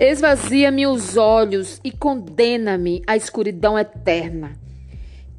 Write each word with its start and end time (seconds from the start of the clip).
Esvazia-me 0.00 0.86
os 0.86 1.18
olhos 1.18 1.78
e 1.84 1.90
condena-me 1.92 3.02
à 3.06 3.18
escuridão 3.18 3.78
eterna. 3.78 4.52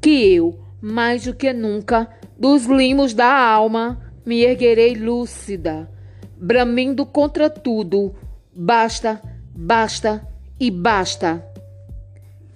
Que 0.00 0.34
eu, 0.34 0.56
mais 0.80 1.24
do 1.24 1.34
que 1.34 1.52
nunca, 1.52 2.08
dos 2.38 2.66
limos 2.66 3.12
da 3.12 3.26
alma, 3.26 4.00
me 4.24 4.44
erguerei 4.44 4.94
lúcida, 4.94 5.90
bramindo 6.36 7.04
contra 7.04 7.50
tudo. 7.50 8.14
Basta, 8.54 9.20
basta 9.52 10.24
e 10.60 10.70
basta. 10.70 11.44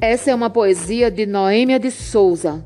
Essa 0.00 0.30
é 0.30 0.34
uma 0.34 0.48
poesia 0.48 1.10
de 1.10 1.26
Noêmia 1.26 1.80
de 1.80 1.90
Souza, 1.90 2.64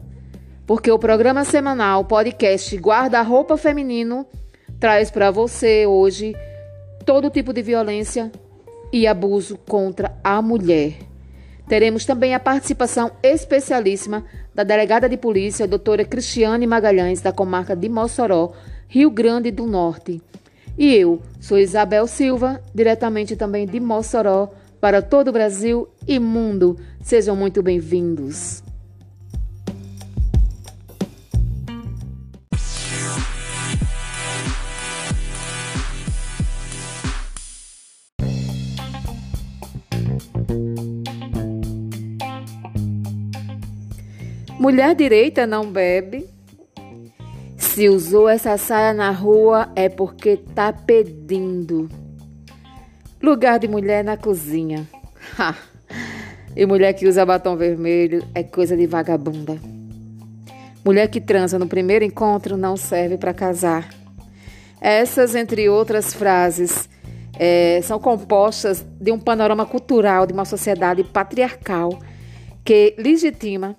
porque 0.67 0.91
o 0.91 0.99
programa 0.99 1.47
semanal 1.47 2.05
podcast 2.05 2.77
Guarda-Roupa 2.77 3.57
Feminino 3.57 4.27
traz 4.79 5.11
para 5.11 5.31
você 5.31 5.87
hoje 5.87 6.37
todo 7.07 7.31
tipo 7.31 7.55
de 7.55 7.63
violência 7.63 8.31
e 8.93 9.07
abuso 9.07 9.57
contra 9.57 10.17
a 10.23 10.41
mulher. 10.41 10.95
Teremos 11.69 12.05
também 12.05 12.35
a 12.35 12.41
participação 12.41 13.13
especialíssima 13.23 14.25
da 14.55 14.65
delegada 14.65 15.09
de 15.09 15.17
polícia, 15.17 15.69
doutora 15.69 16.05
Cristiane 16.05 16.67
Magalhães, 16.67 17.21
da 17.21 17.33
comarca 17.33 17.77
de 17.77 17.89
Mossoró, 17.89 18.53
Rio 18.89 19.11
Grande 19.11 19.51
do 19.51 19.67
Norte. 19.67 20.21
E 20.77 20.95
eu 20.95 21.21
sou 21.41 21.59
Isabel 21.59 22.07
Silva, 22.07 22.61
diretamente 22.75 23.37
também 23.37 23.67
de 23.67 23.79
Mossoró, 23.79 24.51
para 24.81 25.03
todo 25.03 25.29
o 25.29 25.33
Brasil 25.33 25.89
e 26.09 26.19
mundo. 26.19 26.77
Sejam 27.03 27.37
muito 27.37 27.63
bem-vindos. 27.63 28.63
Mulher 44.61 44.95
direita 44.95 45.47
não 45.47 45.73
bebe. 45.73 46.29
Se 47.57 47.89
usou 47.89 48.29
essa 48.29 48.59
saia 48.59 48.93
na 48.93 49.11
rua 49.11 49.73
é 49.75 49.89
porque 49.89 50.37
tá 50.37 50.71
pedindo. 50.71 51.89
Lugar 53.23 53.59
de 53.59 53.67
mulher 53.67 54.05
na 54.05 54.19
cozinha. 54.19 54.87
Ha. 55.39 55.57
E 56.55 56.67
mulher 56.67 56.93
que 56.93 57.09
usa 57.09 57.25
batom 57.25 57.57
vermelho 57.57 58.23
é 58.35 58.43
coisa 58.43 58.77
de 58.77 58.87
vagabunda. 58.87 59.59
Mulher 60.85 61.09
que 61.09 61.23
transa 61.23 61.59
no 61.59 61.67
primeiro 61.67 62.05
encontro 62.05 62.55
não 62.55 62.77
serve 62.77 63.17
para 63.17 63.33
casar. 63.33 63.89
Essas, 64.79 65.35
entre 65.35 65.71
outras 65.71 66.13
frases, 66.13 66.87
é, 67.39 67.81
são 67.83 67.99
compostas 67.99 68.85
de 69.01 69.11
um 69.11 69.19
panorama 69.19 69.65
cultural 69.65 70.27
de 70.27 70.35
uma 70.35 70.45
sociedade 70.45 71.03
patriarcal 71.03 71.99
que 72.63 72.95
legitima 72.99 73.75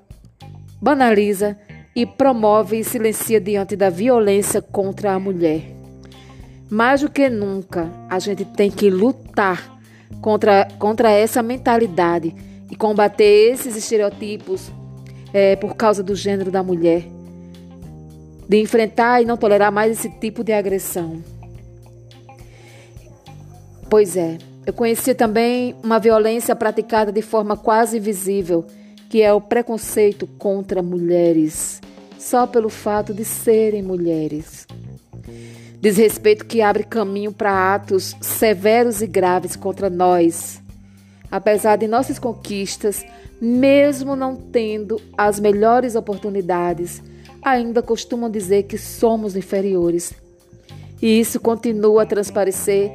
banaliza 0.81 1.57
e 1.95 2.05
promove 2.05 2.79
e 2.79 2.83
silencia 2.83 3.39
diante 3.39 3.75
da 3.75 3.89
violência 3.89 4.61
contra 4.61 5.13
a 5.13 5.19
mulher. 5.19 5.61
Mais 6.69 7.01
do 7.01 7.09
que 7.09 7.29
nunca, 7.29 7.91
a 8.09 8.17
gente 8.17 8.45
tem 8.45 8.71
que 8.71 8.89
lutar 8.89 9.77
contra, 10.21 10.67
contra 10.79 11.11
essa 11.11 11.43
mentalidade 11.43 12.33
e 12.69 12.75
combater 12.75 13.51
esses 13.51 13.75
estereotipos 13.75 14.71
é, 15.33 15.55
por 15.57 15.75
causa 15.75 16.01
do 16.01 16.15
gênero 16.15 16.49
da 16.49 16.63
mulher. 16.63 17.05
De 18.47 18.59
enfrentar 18.59 19.21
e 19.21 19.25
não 19.25 19.37
tolerar 19.37 19.71
mais 19.71 19.91
esse 19.91 20.09
tipo 20.09 20.43
de 20.43 20.53
agressão. 20.53 21.21
Pois 23.89 24.15
é, 24.15 24.37
eu 24.65 24.71
conheci 24.71 25.13
também 25.13 25.75
uma 25.83 25.99
violência 25.99 26.55
praticada 26.55 27.11
de 27.11 27.21
forma 27.21 27.57
quase 27.57 27.97
invisível 27.97 28.65
que 29.11 29.21
é 29.21 29.33
o 29.33 29.41
preconceito 29.41 30.25
contra 30.25 30.81
mulheres, 30.81 31.81
só 32.17 32.47
pelo 32.47 32.69
fato 32.69 33.13
de 33.13 33.25
serem 33.25 33.83
mulheres. 33.83 34.65
Desrespeito 35.81 36.45
que 36.45 36.61
abre 36.61 36.85
caminho 36.85 37.33
para 37.33 37.75
atos 37.75 38.15
severos 38.21 39.01
e 39.01 39.07
graves 39.07 39.57
contra 39.57 39.89
nós. 39.89 40.61
Apesar 41.29 41.75
de 41.75 41.89
nossas 41.89 42.17
conquistas, 42.19 43.05
mesmo 43.41 44.15
não 44.15 44.33
tendo 44.33 44.95
as 45.17 45.41
melhores 45.41 45.95
oportunidades, 45.95 47.03
ainda 47.41 47.81
costumam 47.81 48.31
dizer 48.31 48.63
que 48.63 48.77
somos 48.77 49.35
inferiores. 49.35 50.13
E 51.01 51.19
isso 51.19 51.37
continua 51.37 52.03
a 52.03 52.05
transparecer 52.05 52.89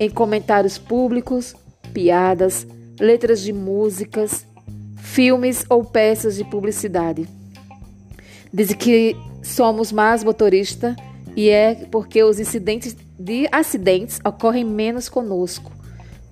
em 0.00 0.08
comentários 0.08 0.78
públicos, 0.78 1.54
piadas, 1.92 2.66
letras 2.98 3.42
de 3.42 3.52
músicas, 3.52 4.47
filmes 5.18 5.66
ou 5.68 5.82
peças 5.82 6.36
de 6.36 6.44
publicidade. 6.44 7.28
Diz 8.54 8.72
que 8.72 9.16
somos 9.42 9.90
mais 9.90 10.22
motorista 10.22 10.94
e 11.34 11.48
é 11.48 11.74
porque 11.90 12.22
os 12.22 12.38
incidentes 12.38 12.96
de 13.18 13.48
acidentes 13.50 14.20
ocorrem 14.24 14.64
menos 14.64 15.08
conosco. 15.08 15.72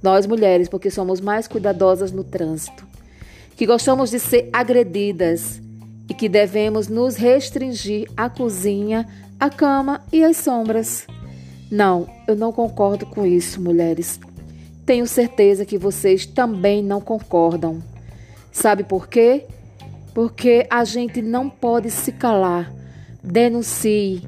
Nós 0.01 0.25
mulheres, 0.25 0.69
porque 0.69 0.89
somos 0.89 1.21
mais 1.21 1.49
cuidadosas 1.49 2.13
no 2.13 2.23
trânsito. 2.23 2.87
Que 3.57 3.67
gostamos 3.67 4.11
de 4.11 4.21
ser 4.21 4.51
agredidas 4.53 5.61
e 6.09 6.15
que 6.15 6.29
devemos 6.29 6.87
nos 6.87 7.17
restringir 7.17 8.09
à 8.17 8.31
cozinha, 8.31 9.05
à 9.41 9.51
cama 9.51 10.01
e 10.13 10.23
às 10.23 10.37
sombras. 10.37 11.09
Não, 11.69 12.07
eu 12.29 12.37
não 12.37 12.53
concordo 12.53 13.05
com 13.05 13.27
isso, 13.27 13.61
mulheres. 13.61 14.21
Tenho 14.85 15.09
certeza 15.09 15.67
que 15.67 15.77
vocês 15.77 16.25
também 16.25 16.85
não 16.85 17.01
concordam. 17.01 17.83
Sabe 18.57 18.85
por 18.85 19.07
quê? 19.07 19.45
Porque 20.15 20.67
a 20.71 20.83
gente 20.83 21.21
não 21.21 21.47
pode 21.47 21.91
se 21.91 22.11
calar. 22.11 22.73
Denuncie. 23.23 24.27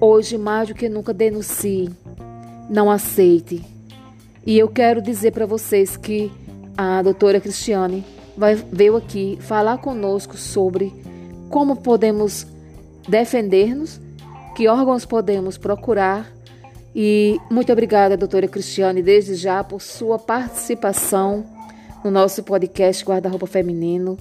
Hoje, 0.00 0.38
mais 0.38 0.68
do 0.68 0.74
que 0.74 0.88
nunca, 0.88 1.12
denuncie. 1.12 1.90
Não 2.70 2.90
aceite. 2.90 3.62
E 4.46 4.58
eu 4.58 4.68
quero 4.68 5.02
dizer 5.02 5.32
para 5.32 5.44
vocês 5.44 5.98
que 5.98 6.32
a 6.78 7.02
doutora 7.02 7.42
Cristiane 7.42 8.06
vai, 8.38 8.54
veio 8.54 8.96
aqui 8.96 9.36
falar 9.42 9.76
conosco 9.76 10.34
sobre 10.38 10.90
como 11.50 11.76
podemos 11.76 12.46
defender-nos, 13.06 14.00
que 14.56 14.66
órgãos 14.66 15.04
podemos 15.04 15.58
procurar. 15.58 16.26
E 16.94 17.38
muito 17.50 17.70
obrigada, 17.70 18.16
doutora 18.16 18.48
Cristiane, 18.48 19.02
desde 19.02 19.34
já 19.34 19.62
por 19.62 19.82
sua 19.82 20.18
participação 20.18 21.51
no 22.04 22.10
nosso 22.10 22.42
podcast 22.42 23.04
Guarda-Roupa 23.04 23.46
Feminino. 23.46 24.18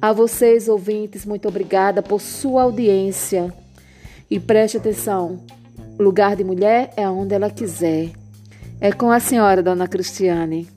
A 0.00 0.12
vocês, 0.12 0.68
ouvintes, 0.68 1.24
muito 1.24 1.48
obrigada 1.48 2.02
por 2.02 2.20
sua 2.20 2.62
audiência. 2.62 3.52
E 4.30 4.40
preste 4.40 4.76
atenção: 4.76 5.40
lugar 5.98 6.36
de 6.36 6.44
mulher 6.44 6.92
é 6.96 7.08
onde 7.08 7.34
ela 7.34 7.50
quiser. 7.50 8.10
É 8.80 8.90
com 8.92 9.10
a 9.10 9.20
senhora, 9.20 9.62
dona 9.62 9.86
Cristiane. 9.86 10.68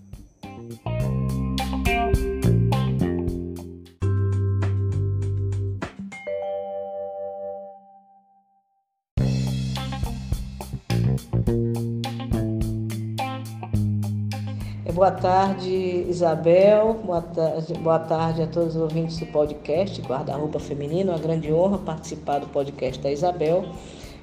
Boa 14.95 15.11
tarde, 15.11 16.05
Isabel. 16.07 16.93
Boa 17.03 17.21
tarde, 17.21 17.73
boa 17.73 17.99
tarde 17.99 18.43
a 18.43 18.47
todos 18.47 18.77
os 18.77 18.81
ouvintes 18.81 19.19
do 19.19 19.25
podcast 19.25 20.01
Guarda-Roupa 20.01 20.57
Feminino. 20.57 21.11
Uma 21.11 21.19
grande 21.19 21.51
honra 21.51 21.79
participar 21.79 22.39
do 22.39 22.47
podcast 22.47 23.03
da 23.03 23.11
Isabel. 23.11 23.65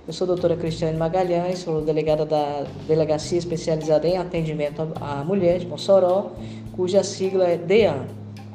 Eu 0.07 0.13
sou 0.15 0.25
a 0.25 0.29
doutora 0.29 0.57
Cristiane 0.57 0.97
Magalhães, 0.97 1.59
sou 1.59 1.83
delegada 1.83 2.25
da 2.25 2.65
Delegacia 2.89 3.37
Especializada 3.37 4.09
em 4.09 4.17
Atendimento 4.17 4.89
à 4.99 5.23
Mulher 5.23 5.59
de 5.59 5.67
Mossoró, 5.67 6.31
cuja 6.75 7.05
sigla 7.05 7.49
é 7.49 7.59
DEAN, 7.59 8.07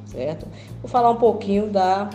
certo? 0.08 0.48
Vou 0.82 0.90
falar 0.90 1.12
um 1.12 1.18
pouquinho 1.18 1.68
da, 1.68 2.10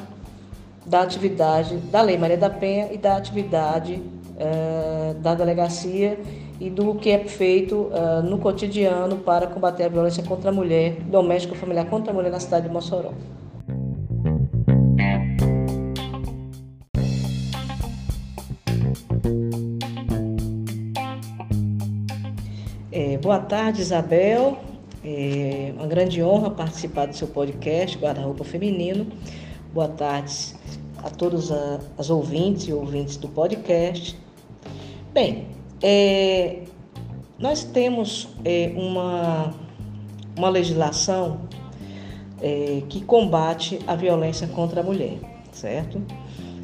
da 0.85 1.03
atividade 1.03 1.77
da 1.77 2.03
Lei 2.03 2.19
Maria 2.19 2.37
da 2.37 2.51
Penha 2.51 2.93
e 2.93 2.99
da 2.99 3.17
atividade 3.17 4.03
uh, 4.43 5.15
da 5.15 5.35
delegacia 5.35 6.19
e 6.61 6.69
do 6.69 6.95
que 6.97 7.11
é 7.11 7.19
feito 7.25 7.91
uh, 7.91 8.23
no 8.23 8.39
cotidiano 8.39 9.19
para 9.19 9.47
combater 9.47 9.85
a 9.85 9.89
violência 9.89 10.23
contra 10.23 10.51
a 10.51 10.53
mulher, 10.53 10.97
doméstica 11.03 11.55
familiar 11.55 11.87
contra 11.87 12.13
a 12.13 12.15
mulher 12.15 12.31
na 12.31 12.41
cidade 12.41 12.67
de 12.67 12.73
Mossoró. 12.73 13.13
É, 22.91 23.17
boa 23.19 23.39
tarde, 23.39 23.81
Isabel. 23.81 24.59
É 25.05 25.73
uma 25.77 25.87
grande 25.87 26.23
honra 26.23 26.51
participar 26.51 27.07
do 27.07 27.17
seu 27.17 27.27
podcast 27.27 27.99
Guarda-Roupa 27.99 28.45
Feminino. 28.45 29.07
Boa 29.73 29.89
tarde 29.89 30.55
a 30.99 31.11
todos 31.11 31.51
as 31.99 32.11
ouvintes 32.11 32.69
e 32.69 32.73
ouvintes 32.73 33.17
do 33.17 33.29
podcast. 33.29 34.22
Bem, 35.13 35.47
é, 35.83 36.63
nós 37.39 37.65
temos 37.65 38.29
é, 38.47 38.73
uma, 38.75 39.53
uma 40.35 40.49
legislação 40.49 41.43
é, 42.41 42.83
que 42.89 43.03
combate 43.05 43.79
a 43.87 43.95
violência 43.95 44.47
contra 44.49 44.81
a 44.81 44.83
mulher, 44.83 45.19
certo? 45.53 46.01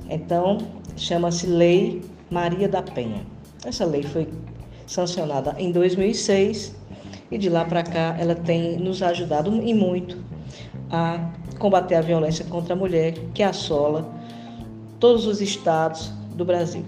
Então, 0.08 0.56
chama-se 0.96 1.46
Lei 1.46 2.00
Maria 2.30 2.66
da 2.66 2.80
Penha. 2.80 3.20
Essa 3.66 3.84
lei 3.84 4.02
foi 4.02 4.26
sancionada 4.86 5.54
em 5.58 5.70
2006 5.70 6.74
e 7.30 7.36
de 7.36 7.50
lá 7.50 7.66
para 7.66 7.82
cá 7.82 8.16
ela 8.18 8.34
tem 8.34 8.78
nos 8.78 9.02
ajudado 9.02 9.62
e 9.62 9.74
muito 9.74 10.16
a 10.90 11.32
combater 11.58 11.96
a 11.96 12.00
violência 12.00 12.46
contra 12.46 12.72
a 12.72 12.76
mulher 12.76 13.12
que 13.34 13.42
assola 13.42 14.10
todos 14.98 15.26
os 15.26 15.42
estados 15.42 16.10
do 16.34 16.46
Brasil. 16.46 16.82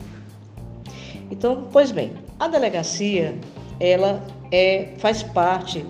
Então, 1.30 1.68
pois 1.72 1.92
bem, 1.92 2.12
a 2.38 2.48
delegacia 2.48 3.34
ela 3.78 4.22
é, 4.50 4.88
faz 4.98 5.22
parte 5.22 5.84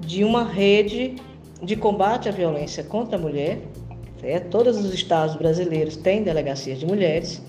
de 0.00 0.22
uma 0.22 0.44
rede 0.44 1.16
de 1.62 1.74
combate 1.74 2.28
à 2.28 2.32
violência 2.32 2.84
contra 2.84 3.16
a 3.16 3.20
mulher. 3.20 3.58
É, 4.22 4.38
todos 4.38 4.76
os 4.76 4.92
estados 4.92 5.34
brasileiros 5.36 5.96
têm 5.96 6.22
delegacias 6.22 6.78
de 6.78 6.86
mulheres. 6.86 7.42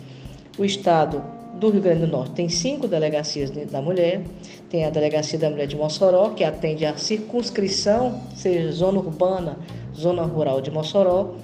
O 0.58 0.66
estado 0.66 1.22
do 1.56 1.70
Rio 1.70 1.82
Grande 1.82 2.02
do 2.02 2.08
Norte 2.08 2.32
tem 2.32 2.50
cinco 2.50 2.88
delegacias 2.88 3.52
da 3.52 3.82
mulher. 3.82 4.22
Tem 4.70 4.86
a 4.86 4.90
Delegacia 4.90 5.40
da 5.40 5.50
Mulher 5.50 5.68
de 5.68 5.76
Mossoró, 5.76 6.32
que 6.32 6.44
atende 6.44 6.86
à 6.86 6.98
circunscrição, 6.98 8.22
seja 8.36 8.72
zona 8.72 9.00
urbana, 9.00 9.58
zona 9.96 10.24
rural 10.24 10.62
de 10.62 10.70
Mossoró. 10.70 11.36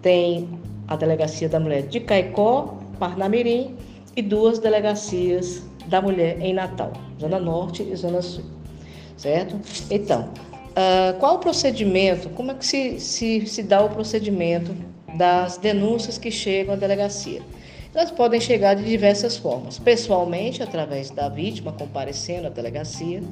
Tem 0.00 0.48
a 0.86 0.96
Delegacia 0.96 1.48
da 1.48 1.58
Mulher 1.58 1.82
de 1.82 2.00
Caicó, 2.00 2.78
Parnamirim 2.98 3.76
e 4.18 4.22
duas 4.22 4.58
delegacias 4.58 5.62
da 5.86 6.02
mulher 6.02 6.40
em 6.40 6.52
Natal, 6.52 6.92
Zona 7.20 7.38
Norte 7.38 7.84
e 7.84 7.94
Zona 7.94 8.20
Sul. 8.20 8.44
Certo? 9.16 9.60
Então, 9.88 10.30
uh, 10.70 11.16
qual 11.20 11.36
o 11.36 11.38
procedimento, 11.38 12.28
como 12.30 12.50
é 12.50 12.54
que 12.54 12.66
se, 12.66 12.98
se, 12.98 13.46
se 13.46 13.62
dá 13.62 13.80
o 13.80 13.88
procedimento 13.88 14.74
das 15.16 15.56
denúncias 15.56 16.18
que 16.18 16.32
chegam 16.32 16.74
à 16.74 16.76
delegacia? 16.76 17.40
Elas 17.94 18.10
podem 18.10 18.40
chegar 18.40 18.74
de 18.74 18.84
diversas 18.84 19.36
formas. 19.36 19.78
Pessoalmente, 19.78 20.64
através 20.64 21.10
da 21.10 21.28
vítima 21.28 21.72
comparecendo 21.72 22.48
à 22.48 22.50
delegacia, 22.50 23.22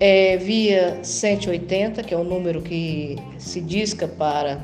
é, 0.00 0.38
via 0.38 0.98
180, 1.02 2.02
que 2.02 2.14
é 2.14 2.16
o 2.16 2.24
número 2.24 2.62
que 2.62 3.16
se 3.38 3.60
disca 3.60 4.08
para 4.08 4.60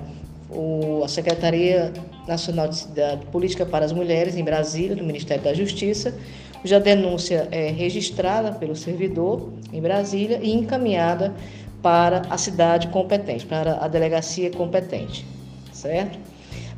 o, 0.53 1.03
a 1.05 1.09
Secretaria 1.09 1.93
Nacional 2.27 2.69
de, 2.69 2.87
de 2.87 3.27
Política 3.27 3.65
para 3.65 3.85
as 3.85 3.93
Mulheres 3.93 4.37
em 4.37 4.45
Brasília, 4.45 4.97
do 4.97 5.05
Ministério 5.05 5.43
da 5.43 5.55
Justiça, 5.55 6.15
cuja 6.61 6.79
denúncia 6.79 7.49
é 7.51 7.71
registrada 7.71 8.53
pelo 8.53 8.77
servidor 8.77 9.53
em 9.73 9.81
Brasília 9.81 10.41
e 10.43 10.53
encaminhada 10.53 11.33
para 11.83 12.23
a 12.29 12.37
cidade 12.37 12.89
competente, 12.89 13.47
para 13.47 13.83
a 13.83 13.89
delegacia 13.89 14.51
competente, 14.51 15.25
certo? 15.73 16.19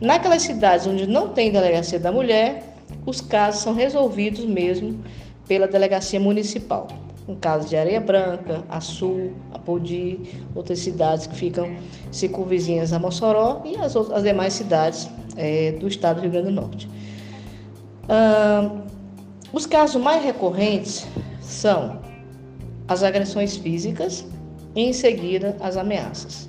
Naquelas 0.01 0.43
cidades 0.43 0.87
onde 0.87 1.07
não 1.07 1.29
tem 1.29 1.51
delegacia 1.51 1.99
da 1.99 2.13
mulher, 2.13 2.75
os 3.05 3.21
casos 3.21 3.63
são 3.63 3.75
resolvidos 3.75 4.45
mesmo 4.45 5.03
pela 5.49 5.67
delegacia 5.67 6.21
municipal. 6.21 6.89
No 7.27 7.37
caso 7.37 7.69
de 7.69 7.77
Areia 7.77 8.01
Branca, 8.01 8.65
Açu, 8.69 9.31
Apodi, 9.53 10.21
outras 10.55 10.81
cidades 10.81 11.27
que 11.27 11.37
ficam 11.37 11.77
circunvizinhas 12.11 12.93
a 12.93 12.99
Mossoró 12.99 13.63
e 13.65 13.77
as, 13.77 13.95
outras, 13.95 14.19
as 14.19 14.23
demais 14.25 14.53
cidades 14.53 15.09
é, 15.37 15.73
do 15.73 15.87
estado 15.87 16.17
do 16.17 16.23
Rio 16.23 16.31
Grande 16.33 16.49
do 16.49 16.53
Norte. 16.53 16.89
Ah, 18.09 18.71
os 19.53 19.67
casos 19.67 20.03
mais 20.03 20.25
recorrentes 20.25 21.07
são 21.41 22.01
as 22.89 23.03
agressões 23.03 23.57
físicas 23.57 24.27
e, 24.75 24.83
em 24.83 24.93
seguida, 24.93 25.57
as 25.61 25.77
ameaças. 25.77 26.49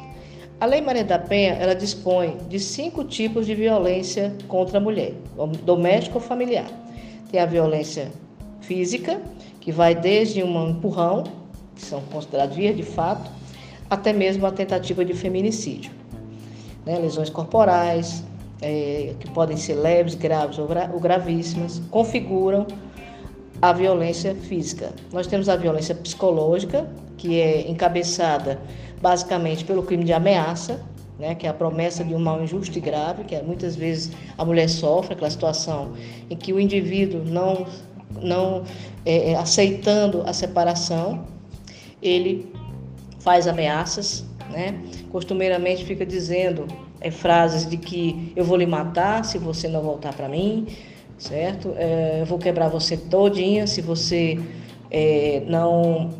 A 0.59 0.65
Lei 0.65 0.81
Maria 0.81 1.03
da 1.03 1.19
Penha 1.19 1.53
ela 1.53 1.75
dispõe 1.75 2.37
de 2.47 2.59
cinco 2.59 3.03
tipos 3.03 3.45
de 3.45 3.53
violência 3.53 4.33
contra 4.47 4.77
a 4.77 4.81
mulher, 4.81 5.13
doméstica 5.65 6.15
ou 6.15 6.21
familiar. 6.21 6.67
Tem 7.29 7.41
a 7.41 7.45
violência 7.45 8.11
física, 8.61 9.21
que 9.63 9.71
vai 9.71 9.95
desde 9.95 10.43
um 10.43 10.71
empurrão, 10.71 11.23
que 11.73 11.81
são 11.81 12.01
considerados 12.11 12.53
vias 12.53 12.75
de 12.75 12.83
fato, 12.83 13.31
até 13.89 14.11
mesmo 14.11 14.45
a 14.45 14.51
tentativa 14.51 15.05
de 15.05 15.13
feminicídio. 15.13 15.89
Né? 16.85 16.99
Lesões 16.99 17.29
corporais, 17.29 18.25
é, 18.61 19.15
que 19.17 19.31
podem 19.31 19.55
ser 19.55 19.75
leves, 19.75 20.15
graves 20.15 20.59
ou, 20.59 20.67
gra 20.67 20.91
ou 20.93 20.99
gravíssimas, 20.99 21.81
configuram 21.89 22.67
a 23.61 23.71
violência 23.71 24.35
física. 24.35 24.91
Nós 25.13 25.27
temos 25.27 25.47
a 25.47 25.55
violência 25.55 25.95
psicológica, 25.95 26.85
que 27.15 27.39
é 27.39 27.71
encabeçada 27.71 28.59
basicamente 29.01 29.63
pelo 29.63 29.81
crime 29.83 30.03
de 30.03 30.11
ameaça, 30.11 30.81
né, 31.17 31.35
que 31.35 31.47
é 31.47 31.49
a 31.49 31.53
promessa 31.53 32.03
de 32.03 32.13
um 32.13 32.19
mal 32.19 32.43
injusto 32.43 32.77
e 32.77 32.81
grave, 32.81 33.23
que 33.23 33.33
é, 33.33 33.41
muitas 33.41 33.77
vezes 33.77 34.11
a 34.37 34.43
mulher 34.43 34.67
sofre 34.67 35.13
aquela 35.13 35.29
situação 35.29 35.93
em 36.29 36.35
que 36.35 36.51
o 36.51 36.59
indivíduo 36.59 37.23
não, 37.23 37.65
não 38.21 38.63
é, 39.05 39.31
é, 39.31 39.35
aceitando 39.35 40.23
a 40.25 40.33
separação, 40.33 41.25
ele 42.01 42.51
faz 43.19 43.47
ameaças, 43.47 44.25
né? 44.49 44.79
costumeiramente 45.11 45.85
fica 45.85 46.05
dizendo 46.05 46.67
é, 46.99 47.09
frases 47.09 47.69
de 47.69 47.77
que 47.77 48.31
eu 48.35 48.43
vou 48.43 48.57
lhe 48.57 48.65
matar 48.65 49.23
se 49.23 49.37
você 49.37 49.67
não 49.67 49.81
voltar 49.81 50.13
para 50.13 50.27
mim, 50.27 50.67
certo? 51.17 51.73
É, 51.77 52.21
eu 52.21 52.25
vou 52.25 52.37
quebrar 52.37 52.69
você 52.69 52.97
todinha 52.97 53.65
se 53.67 53.81
você 53.81 54.39
é, 54.91 55.43
não 55.47 56.11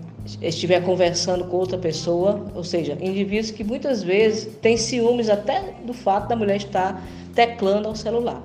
estiver 0.42 0.82
conversando 0.84 1.46
com 1.46 1.58
outra 1.58 1.78
pessoa, 1.78 2.46
ou 2.56 2.64
seja, 2.64 2.98
indivíduos 3.02 3.52
que 3.52 3.64
muitas 3.64 4.02
vezes 4.02 4.56
têm 4.62 4.78
ciúmes 4.78 5.30
até 5.30 5.74
do 5.86 5.94
fato 5.94 6.30
da 6.30 6.36
mulher 6.36 6.58
estar 6.58 7.06
teclando 7.36 7.88
ao 7.88 7.96
celular. 7.96 8.42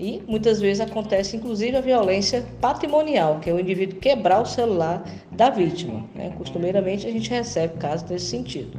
E 0.00 0.22
muitas 0.26 0.58
vezes 0.62 0.80
acontece 0.80 1.36
inclusive 1.36 1.76
a 1.76 1.80
violência 1.82 2.42
patrimonial, 2.58 3.38
que 3.38 3.50
é 3.50 3.52
o 3.52 3.60
indivíduo 3.60 4.00
quebrar 4.00 4.40
o 4.40 4.46
celular 4.46 5.04
da 5.30 5.50
vítima. 5.50 6.06
Né? 6.14 6.32
Costumeiramente 6.38 7.06
a 7.06 7.10
gente 7.10 7.28
recebe 7.28 7.76
casos 7.76 8.08
nesse 8.08 8.24
sentido. 8.24 8.78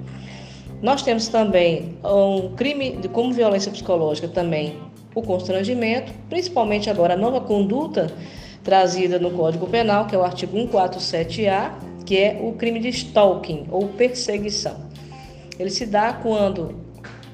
Nós 0.82 1.04
temos 1.04 1.28
também 1.28 1.96
um 2.04 2.56
crime 2.56 2.98
de, 2.98 3.08
como 3.08 3.32
violência 3.32 3.72
psicológica 3.72 4.28
também 4.28 4.80
o 5.14 5.22
constrangimento, 5.22 6.12
principalmente 6.28 6.90
agora 6.90 7.14
a 7.14 7.18
nova 7.18 7.40
conduta 7.40 8.12
trazida 8.64 9.20
no 9.20 9.30
Código 9.30 9.68
Penal, 9.68 10.08
que 10.08 10.16
é 10.16 10.18
o 10.18 10.24
artigo 10.24 10.58
147A, 10.58 11.74
que 12.04 12.18
é 12.18 12.40
o 12.42 12.54
crime 12.54 12.80
de 12.80 12.90
stalking 12.90 13.68
ou 13.70 13.90
perseguição. 13.90 14.90
Ele 15.60 15.70
se 15.70 15.86
dá 15.86 16.13
quando 16.13 16.82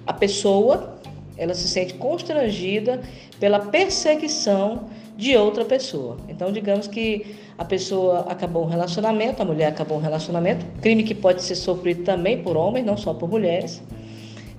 a 0.05 0.11
pessoa 0.11 0.96
ela 1.37 1.53
se 1.53 1.67
sente 1.67 1.93
constrangida 1.95 3.01
pela 3.39 3.59
perseguição 3.59 4.85
de 5.15 5.35
outra 5.35 5.65
pessoa. 5.65 6.17
Então, 6.27 6.51
digamos 6.51 6.87
que 6.87 7.35
a 7.57 7.65
pessoa 7.65 8.25
acabou 8.29 8.63
um 8.63 8.67
relacionamento, 8.67 9.41
a 9.41 9.45
mulher 9.45 9.67
acabou 9.67 9.97
um 9.97 10.01
relacionamento, 10.01 10.65
crime 10.81 11.03
que 11.03 11.15
pode 11.15 11.41
ser 11.41 11.55
sofrido 11.55 12.03
também 12.03 12.41
por 12.43 12.55
homens, 12.55 12.85
não 12.85 12.95
só 12.95 13.13
por 13.13 13.27
mulheres, 13.27 13.81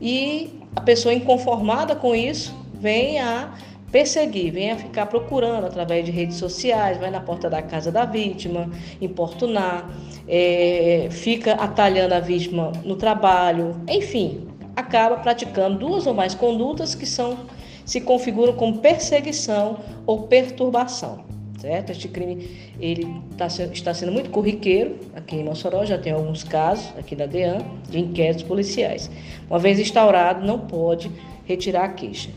e 0.00 0.50
a 0.74 0.80
pessoa 0.80 1.14
inconformada 1.14 1.94
com 1.94 2.14
isso 2.14 2.54
vem 2.74 3.20
a 3.20 3.54
perseguir, 3.90 4.52
venha 4.52 4.76
ficar 4.76 5.06
procurando 5.06 5.66
através 5.66 6.04
de 6.04 6.10
redes 6.10 6.36
sociais, 6.36 6.98
vai 6.98 7.10
na 7.10 7.20
porta 7.20 7.48
da 7.48 7.62
casa 7.62 7.90
da 7.90 8.04
vítima, 8.04 8.70
importunar, 9.00 9.88
é, 10.26 11.08
fica 11.10 11.54
atalhando 11.54 12.14
a 12.14 12.20
vítima 12.20 12.72
no 12.84 12.96
trabalho, 12.96 13.76
enfim, 13.88 14.47
acaba 14.78 15.16
praticando 15.16 15.76
duas 15.76 16.06
ou 16.06 16.14
mais 16.14 16.34
condutas 16.34 16.94
que 16.94 17.04
são 17.04 17.36
se 17.84 18.00
configuram 18.00 18.52
como 18.52 18.78
perseguição 18.78 19.78
ou 20.06 20.22
perturbação. 20.24 21.26
Certo? 21.58 21.90
Este 21.90 22.06
crime 22.06 22.48
ele 22.78 23.04
tá, 23.36 23.46
está 23.46 23.92
sendo 23.92 24.12
muito 24.12 24.30
corriqueiro 24.30 24.96
aqui 25.16 25.34
em 25.34 25.42
Mossoró, 25.42 25.84
já 25.84 25.98
tem 25.98 26.12
alguns 26.12 26.44
casos 26.44 26.86
aqui 26.96 27.16
da 27.16 27.26
DEAN 27.26 27.58
de 27.90 27.98
inquéritos 27.98 28.44
policiais. 28.44 29.10
Uma 29.50 29.58
vez 29.58 29.80
instaurado, 29.80 30.46
não 30.46 30.60
pode 30.60 31.10
retirar 31.44 31.84
a 31.86 31.88
queixa. 31.88 32.30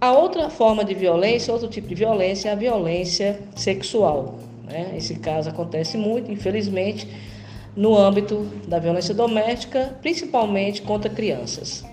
A 0.00 0.12
outra 0.12 0.48
forma 0.48 0.82
de 0.82 0.94
violência, 0.94 1.52
outro 1.52 1.68
tipo 1.68 1.86
de 1.86 1.94
violência, 1.94 2.48
é 2.48 2.52
a 2.52 2.54
violência 2.54 3.38
sexual. 3.54 4.38
Né? 4.64 4.94
Esse 4.96 5.16
caso 5.16 5.50
acontece 5.50 5.98
muito, 5.98 6.32
infelizmente, 6.32 7.06
no 7.76 7.96
âmbito 7.96 8.46
da 8.66 8.78
violência 8.78 9.14
doméstica, 9.14 9.96
principalmente 10.00 10.82
contra 10.82 11.10
crianças 11.10 11.84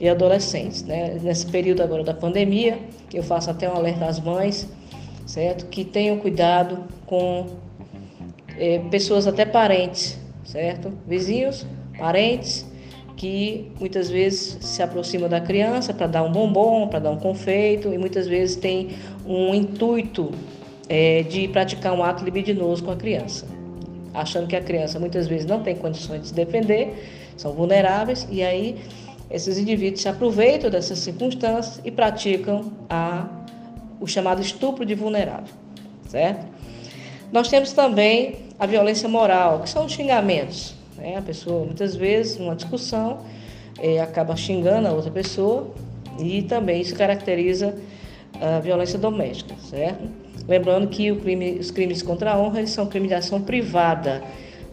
e 0.00 0.08
adolescentes. 0.08 0.82
Né? 0.82 1.18
Nesse 1.22 1.46
período 1.46 1.82
agora 1.82 2.04
da 2.04 2.14
pandemia, 2.14 2.78
eu 3.12 3.22
faço 3.22 3.50
até 3.50 3.68
um 3.68 3.74
alerta 3.74 4.06
às 4.06 4.20
mães, 4.20 4.68
certo? 5.26 5.66
Que 5.66 5.84
tenham 5.84 6.18
cuidado 6.18 6.84
com 7.06 7.46
é, 8.58 8.78
pessoas 8.90 9.26
até 9.26 9.44
parentes, 9.44 10.18
certo? 10.44 10.92
Vizinhos, 11.06 11.66
parentes, 11.98 12.66
que 13.16 13.70
muitas 13.78 14.10
vezes 14.10 14.58
se 14.60 14.82
aproxima 14.82 15.28
da 15.28 15.40
criança 15.40 15.94
para 15.94 16.06
dar 16.06 16.22
um 16.22 16.32
bombom, 16.32 16.88
para 16.88 16.98
dar 16.98 17.10
um 17.10 17.16
confeito 17.16 17.92
e 17.92 17.98
muitas 17.98 18.26
vezes 18.26 18.56
tem 18.56 18.90
um 19.24 19.54
intuito 19.54 20.32
é, 20.88 21.22
de 21.22 21.48
praticar 21.48 21.92
um 21.92 22.02
ato 22.02 22.24
libidinoso 22.24 22.82
com 22.82 22.90
a 22.90 22.96
criança. 22.96 23.46
Achando 24.14 24.46
que 24.46 24.56
a 24.56 24.62
criança 24.62 24.98
muitas 25.00 25.26
vezes 25.26 25.44
não 25.44 25.62
tem 25.62 25.74
condições 25.74 26.22
de 26.22 26.28
se 26.28 26.34
defender, 26.34 27.32
são 27.36 27.52
vulneráveis, 27.52 28.26
e 28.30 28.42
aí 28.42 28.78
esses 29.30 29.58
indivíduos 29.58 30.02
se 30.02 30.08
aproveitam 30.08 30.70
dessas 30.70 31.00
circunstâncias 31.00 31.80
e 31.84 31.90
praticam 31.90 32.72
a, 32.88 33.26
o 34.00 34.06
chamado 34.06 34.40
estupro 34.40 34.86
de 34.86 34.94
vulnerável, 34.94 35.52
certo? 36.08 36.46
Nós 37.32 37.48
temos 37.48 37.72
também 37.72 38.36
a 38.58 38.66
violência 38.66 39.08
moral, 39.08 39.60
que 39.60 39.68
são 39.68 39.86
os 39.86 39.92
xingamentos. 39.92 40.74
Né? 40.96 41.16
A 41.16 41.22
pessoa, 41.22 41.64
muitas 41.64 41.96
vezes, 41.96 42.38
numa 42.38 42.54
discussão, 42.54 43.18
é, 43.80 44.00
acaba 44.00 44.36
xingando 44.36 44.86
a 44.86 44.92
outra 44.92 45.10
pessoa 45.10 45.72
e 46.20 46.42
também 46.42 46.80
isso 46.80 46.94
caracteriza 46.94 47.74
a 48.40 48.60
violência 48.60 48.98
doméstica, 48.98 49.54
certo? 49.68 50.23
Lembrando 50.46 50.88
que 50.88 51.14
crime, 51.16 51.58
os 51.58 51.70
crimes 51.70 52.02
contra 52.02 52.32
a 52.32 52.38
honra 52.38 52.66
são 52.66 52.86
crimes 52.86 53.08
de 53.08 53.14
ação 53.14 53.40
privada. 53.40 54.22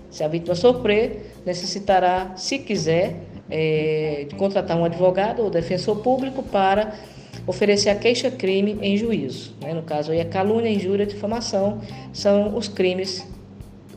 Se 0.09 0.23
a 0.23 0.27
vítima 0.27 0.55
sofrer, 0.55 1.33
necessitará, 1.45 2.33
se 2.35 2.59
quiser, 2.59 3.15
é, 3.49 4.25
de 4.27 4.35
contratar 4.35 4.77
um 4.77 4.85
advogado 4.85 5.41
ou 5.41 5.49
defensor 5.49 5.97
público 5.97 6.43
para 6.43 6.93
oferecer 7.47 7.89
a 7.89 7.95
queixa-crime 7.95 8.77
em 8.81 8.97
juízo. 8.97 9.53
Né? 9.61 9.73
No 9.73 9.83
caso, 9.83 10.11
aí, 10.11 10.21
a 10.21 10.25
calúnia, 10.25 10.69
a 10.69 10.73
injúria, 10.73 11.05
a 11.05 11.07
difamação 11.07 11.81
são 12.13 12.55
os 12.55 12.67
crimes 12.67 13.25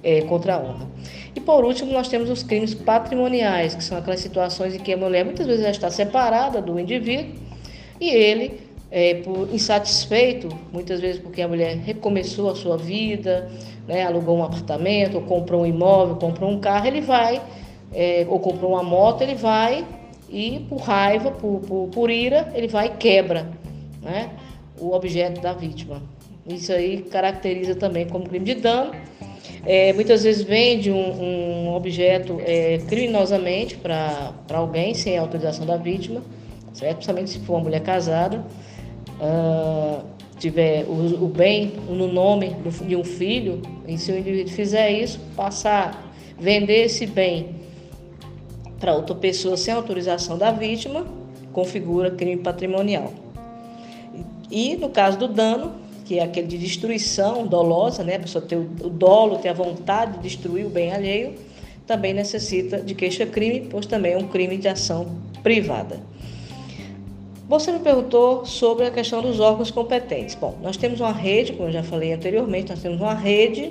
é, 0.02 0.22
contra 0.22 0.54
a 0.54 0.58
honra. 0.60 0.88
E 1.34 1.40
por 1.40 1.64
último, 1.64 1.92
nós 1.92 2.08
temos 2.08 2.30
os 2.30 2.42
crimes 2.42 2.74
patrimoniais, 2.74 3.74
que 3.74 3.82
são 3.82 3.98
aquelas 3.98 4.20
situações 4.20 4.74
em 4.74 4.78
que 4.78 4.92
a 4.92 4.96
mulher 4.96 5.24
muitas 5.24 5.46
vezes 5.46 5.62
já 5.64 5.70
está 5.70 5.90
separada 5.90 6.62
do 6.62 6.78
indivíduo 6.78 7.34
e 8.00 8.10
ele, 8.10 8.60
é, 8.96 9.14
por 9.14 9.52
insatisfeito, 9.52 10.48
muitas 10.72 11.00
vezes 11.00 11.20
porque 11.20 11.42
a 11.42 11.48
mulher 11.48 11.76
recomeçou 11.78 12.48
a 12.48 12.54
sua 12.54 12.76
vida, 12.76 13.50
né, 13.88 14.04
alugou 14.04 14.38
um 14.38 14.44
apartamento, 14.44 15.16
ou 15.16 15.22
comprou 15.22 15.62
um 15.62 15.66
imóvel, 15.66 16.14
comprou 16.14 16.48
um 16.48 16.60
carro, 16.60 16.86
ele 16.86 17.00
vai, 17.00 17.42
é, 17.92 18.24
ou 18.28 18.38
comprou 18.38 18.70
uma 18.70 18.84
moto, 18.84 19.22
ele 19.22 19.34
vai 19.34 19.84
e 20.30 20.64
por 20.68 20.76
raiva, 20.76 21.32
por, 21.32 21.60
por, 21.62 21.88
por 21.88 22.08
ira, 22.08 22.52
ele 22.54 22.68
vai 22.68 22.86
e 22.86 22.90
quebra 22.90 23.48
né, 24.00 24.30
o 24.80 24.92
objeto 24.92 25.40
da 25.40 25.52
vítima. 25.52 26.00
Isso 26.46 26.72
aí 26.72 27.02
caracteriza 27.02 27.74
também 27.74 28.06
como 28.06 28.28
crime 28.28 28.44
de 28.44 28.54
dano 28.54 28.92
é, 29.66 29.92
muitas 29.92 30.22
vezes 30.22 30.42
vende 30.42 30.92
um, 30.92 31.66
um 31.66 31.74
objeto 31.74 32.38
é, 32.44 32.78
criminosamente 32.86 33.76
para 33.76 34.32
alguém 34.52 34.94
sem 34.94 35.18
autorização 35.18 35.66
da 35.66 35.76
vítima, 35.76 36.22
certo? 36.72 36.96
principalmente 36.96 37.30
se 37.30 37.40
for 37.40 37.54
uma 37.54 37.64
mulher 37.64 37.80
casada, 37.80 38.44
uh, 39.20 40.04
tiver 40.38 40.84
o, 40.84 41.24
o, 41.24 41.28
bem 41.28 41.72
no 41.88 42.06
nome 42.08 42.56
de 42.86 42.96
um 42.96 43.04
filho, 43.04 43.62
e 43.86 43.96
se 43.96 44.12
o 44.12 44.18
indivíduo 44.18 44.52
fizer 44.52 44.90
isso, 44.90 45.20
passar, 45.36 46.12
vender 46.38 46.84
esse 46.84 47.06
bem 47.06 47.56
para 48.78 48.94
outra 48.94 49.14
pessoa 49.14 49.56
sem 49.56 49.72
autorização 49.72 50.36
da 50.36 50.50
vítima, 50.50 51.06
configura 51.52 52.10
crime 52.10 52.42
patrimonial. 52.42 53.12
E 54.50 54.76
no 54.76 54.90
caso 54.90 55.18
do 55.18 55.28
dano, 55.28 55.72
que 56.04 56.18
é 56.18 56.22
aquele 56.22 56.46
de 56.46 56.58
destruição 56.58 57.46
dolosa, 57.46 58.04
né? 58.04 58.16
a 58.16 58.20
pessoa 58.20 58.44
ter 58.44 58.56
o 58.56 58.90
dolo, 58.90 59.38
ter 59.38 59.48
a 59.48 59.54
vontade 59.54 60.18
de 60.18 60.18
destruir 60.18 60.66
o 60.66 60.68
bem 60.68 60.92
alheio, 60.92 61.34
também 61.86 62.12
necessita 62.12 62.80
de 62.80 62.94
queixa-crime, 62.94 63.68
pois 63.70 63.86
também 63.86 64.12
é 64.12 64.18
um 64.18 64.28
crime 64.28 64.56
de 64.56 64.68
ação 64.68 65.06
privada. 65.42 66.00
Você 67.46 67.70
me 67.70 67.78
perguntou 67.80 68.46
sobre 68.46 68.86
a 68.86 68.90
questão 68.90 69.20
dos 69.20 69.38
órgãos 69.38 69.70
competentes. 69.70 70.34
Bom, 70.34 70.56
nós 70.62 70.78
temos 70.78 71.00
uma 71.00 71.12
rede, 71.12 71.52
como 71.52 71.68
eu 71.68 71.72
já 71.72 71.82
falei 71.82 72.12
anteriormente, 72.14 72.70
nós 72.70 72.80
temos 72.80 72.98
uma 72.98 73.12
rede 73.12 73.70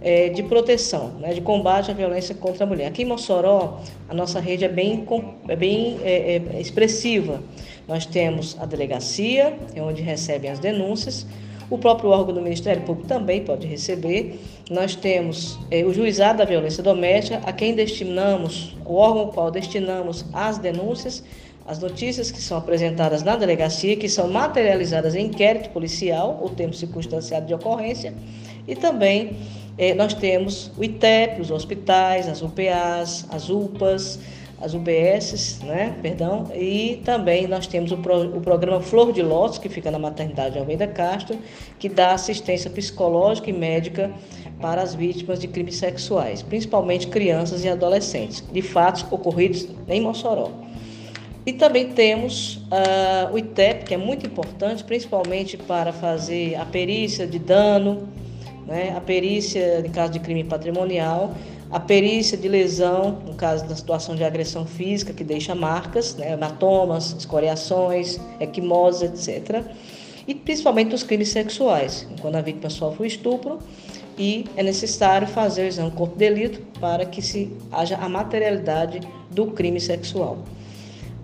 é, 0.00 0.30
de 0.30 0.42
proteção, 0.42 1.08
né, 1.20 1.34
de 1.34 1.42
combate 1.42 1.90
à 1.90 1.94
violência 1.94 2.34
contra 2.34 2.64
a 2.64 2.66
mulher. 2.66 2.86
Aqui 2.86 3.02
em 3.02 3.04
Mossoró, 3.04 3.80
a 4.08 4.14
nossa 4.14 4.40
rede 4.40 4.64
é 4.64 4.68
bem, 4.68 5.06
é 5.46 5.54
bem 5.54 5.98
é, 6.02 6.42
é, 6.54 6.60
expressiva. 6.60 7.42
Nós 7.86 8.06
temos 8.06 8.56
a 8.58 8.64
delegacia, 8.64 9.58
é 9.74 9.82
onde 9.82 10.00
recebem 10.00 10.50
as 10.50 10.58
denúncias, 10.58 11.26
o 11.68 11.76
próprio 11.76 12.10
órgão 12.10 12.34
do 12.34 12.40
Ministério 12.40 12.82
Público 12.82 13.08
também 13.08 13.42
pode 13.42 13.66
receber. 13.66 14.40
Nós 14.70 14.94
temos 14.94 15.58
é, 15.70 15.84
o 15.84 15.92
juizado 15.92 16.38
da 16.38 16.44
violência 16.46 16.82
doméstica, 16.82 17.40
a 17.44 17.52
quem 17.52 17.74
destinamos, 17.74 18.74
o 18.86 18.94
órgão 18.94 19.22
ao 19.22 19.32
qual 19.32 19.50
destinamos 19.50 20.24
as 20.32 20.58
denúncias, 20.58 21.22
as 21.66 21.78
notícias 21.78 22.30
que 22.30 22.40
são 22.40 22.58
apresentadas 22.58 23.22
na 23.22 23.36
delegacia, 23.36 23.96
que 23.96 24.08
são 24.08 24.28
materializadas 24.28 25.14
em 25.14 25.26
inquérito 25.26 25.70
policial, 25.70 26.38
ou 26.42 26.50
termo 26.50 26.74
circunstanciado 26.74 27.46
de 27.46 27.54
ocorrência, 27.54 28.14
e 28.66 28.74
também 28.74 29.36
é, 29.78 29.94
nós 29.94 30.14
temos 30.14 30.70
o 30.76 30.84
ITEP, 30.84 31.40
os 31.40 31.50
hospitais, 31.50 32.28
as 32.28 32.42
UPAs, 32.42 33.26
as 33.30 33.48
UPAs, 33.48 34.18
as 34.62 34.74
UBSs, 34.74 35.64
né, 35.64 35.96
perdão, 36.00 36.46
e 36.54 37.02
também 37.04 37.48
nós 37.48 37.66
temos 37.66 37.90
o, 37.90 37.96
pro, 37.96 38.36
o 38.36 38.40
programa 38.40 38.80
Flor 38.80 39.12
de 39.12 39.20
Lótus, 39.20 39.58
que 39.58 39.68
fica 39.68 39.90
na 39.90 39.98
maternidade 39.98 40.56
Almeida 40.56 40.86
Castro, 40.86 41.36
que 41.80 41.88
dá 41.88 42.12
assistência 42.12 42.70
psicológica 42.70 43.50
e 43.50 43.52
médica 43.52 44.12
para 44.60 44.80
as 44.80 44.94
vítimas 44.94 45.40
de 45.40 45.48
crimes 45.48 45.76
sexuais, 45.76 46.42
principalmente 46.42 47.08
crianças 47.08 47.64
e 47.64 47.68
adolescentes, 47.68 48.44
de 48.52 48.62
fatos 48.62 49.04
ocorridos 49.10 49.66
em 49.88 50.00
Mossoró. 50.00 50.52
E 51.44 51.52
também 51.52 51.88
temos 51.92 52.56
uh, 52.56 53.32
o 53.32 53.38
ITEP, 53.38 53.84
que 53.86 53.94
é 53.94 53.96
muito 53.96 54.24
importante, 54.24 54.84
principalmente 54.84 55.56
para 55.56 55.92
fazer 55.92 56.54
a 56.54 56.64
perícia 56.64 57.26
de 57.26 57.38
dano, 57.38 58.08
né, 58.64 58.94
a 58.96 59.00
perícia 59.00 59.80
em 59.84 59.90
caso 59.90 60.12
de 60.12 60.20
crime 60.20 60.44
patrimonial, 60.44 61.34
a 61.68 61.80
perícia 61.80 62.38
de 62.38 62.46
lesão, 62.46 63.18
no 63.26 63.34
caso 63.34 63.66
da 63.66 63.74
situação 63.74 64.14
de 64.14 64.22
agressão 64.22 64.64
física, 64.64 65.12
que 65.12 65.24
deixa 65.24 65.52
marcas, 65.52 66.14
né, 66.14 66.32
hematomas, 66.32 67.12
escoriações, 67.18 68.20
equimose, 68.38 69.06
etc. 69.06 69.64
E 70.28 70.36
principalmente 70.36 70.94
os 70.94 71.02
crimes 71.02 71.30
sexuais, 71.30 72.06
quando 72.20 72.36
a 72.36 72.40
vítima 72.40 72.70
sofre 72.70 73.02
o 73.02 73.06
estupro 73.06 73.58
e 74.16 74.44
é 74.56 74.62
necessário 74.62 75.26
fazer 75.26 75.62
o 75.62 75.66
exame 75.66 75.90
corpo 75.90 76.12
de 76.16 76.20
delito 76.20 76.60
para 76.78 77.04
que 77.04 77.20
se 77.20 77.50
haja 77.72 77.96
a 77.96 78.08
materialidade 78.08 79.00
do 79.30 79.48
crime 79.48 79.80
sexual. 79.80 80.38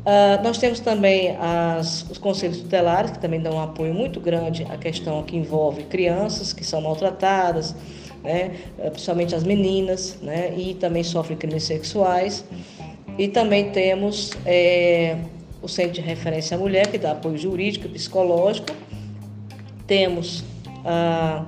Uh, 0.00 0.42
nós 0.42 0.56
temos 0.58 0.80
também 0.80 1.36
as, 1.36 2.06
os 2.10 2.18
conselhos 2.18 2.58
tutelares, 2.58 3.10
que 3.10 3.18
também 3.18 3.40
dão 3.40 3.54
um 3.54 3.60
apoio 3.60 3.92
muito 3.92 4.20
grande 4.20 4.64
à 4.70 4.76
questão 4.78 5.22
que 5.22 5.36
envolve 5.36 5.82
crianças 5.84 6.52
que 6.52 6.64
são 6.64 6.80
maltratadas, 6.80 7.74
né, 8.22 8.52
eh, 8.78 8.90
principalmente 8.90 9.34
as 9.34 9.44
meninas, 9.44 10.18
né, 10.22 10.52
e 10.56 10.74
também 10.74 11.04
sofrem 11.04 11.36
crimes 11.36 11.64
sexuais. 11.64 12.44
E 13.18 13.28
também 13.28 13.70
temos 13.70 14.30
é, 14.46 15.16
o 15.60 15.68
Centro 15.68 15.94
de 15.94 16.00
Referência 16.00 16.56
à 16.56 16.58
Mulher, 16.58 16.86
que 16.86 16.98
dá 16.98 17.12
apoio 17.12 17.36
jurídico 17.36 17.86
e 17.86 17.90
psicológico. 17.90 18.68
Temos 19.86 20.44
a, 20.84 21.44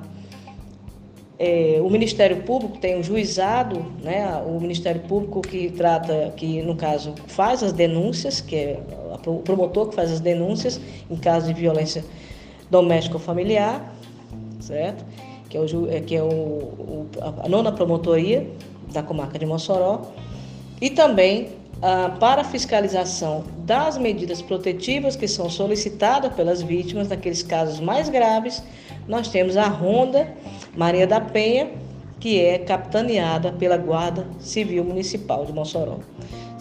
é, 1.43 1.81
o 1.81 1.89
Ministério 1.89 2.43
Público, 2.43 2.77
tem 2.77 3.01
o 3.01 3.03
juizado, 3.03 3.83
né, 4.03 4.31
o 4.47 4.61
Ministério 4.61 5.01
Público 5.01 5.41
que 5.41 5.71
trata, 5.71 6.35
que 6.37 6.61
no 6.61 6.77
caso 6.77 7.15
faz 7.29 7.63
as 7.63 7.73
denúncias, 7.73 8.43
que 8.43 8.55
é 8.55 8.81
o 9.27 9.39
promotor 9.39 9.89
que 9.89 9.95
faz 9.95 10.13
as 10.13 10.21
denúncias 10.21 10.79
em 11.11 11.17
caso 11.17 11.47
de 11.47 11.59
violência 11.59 12.05
doméstica 12.71 13.17
ou 13.17 13.21
familiar, 13.21 13.91
certo? 14.61 15.03
que 15.49 15.57
é, 15.57 15.61
o, 15.61 15.91
é, 15.91 16.01
que 16.01 16.15
é 16.15 16.23
o, 16.23 16.27
o, 16.27 17.07
a 17.43 17.49
nona 17.49 17.73
promotoria 17.73 18.47
da 18.93 19.03
comarca 19.03 19.39
de 19.39 19.47
Mossoró, 19.47 20.13
e 20.79 20.91
também 20.91 21.49
ah, 21.81 22.15
para 22.21 22.45
fiscalização 22.45 23.45
das 23.65 23.97
medidas 23.97 24.43
protetivas 24.43 25.17
que 25.17 25.27
são 25.27 25.49
solicitadas 25.49 26.35
pelas 26.35 26.61
vítimas 26.61 27.09
naqueles 27.09 27.43
casos 27.43 27.81
mais 27.81 28.11
graves, 28.11 28.63
nós 29.09 29.29
temos 29.29 29.57
a 29.57 29.67
Ronda 29.67 30.29
Maria 30.77 31.07
da 31.07 31.21
Penha, 31.21 31.71
que 32.19 32.41
é 32.41 32.59
capitaneada 32.59 33.53
pela 33.53 33.77
Guarda 33.77 34.27
Civil 34.39 34.85
Municipal 34.85 35.45
de 35.45 35.53
Mossoró. 35.53 35.99